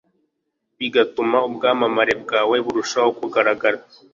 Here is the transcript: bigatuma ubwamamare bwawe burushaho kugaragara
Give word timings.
bigatuma 0.77 1.37
ubwamamare 1.47 2.13
bwawe 2.23 2.57
burushaho 2.65 3.09
kugaragara 3.19 3.77